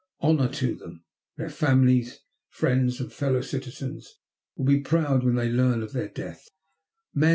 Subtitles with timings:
[0.19, 1.03] Honor to them.
[1.37, 4.11] Their families, friends, and fellow citizens
[4.55, 6.49] will be proud when they learn of their deaths.
[7.13, 7.29] "Men!